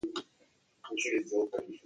[0.83, 1.71] Повинитесь, сударь.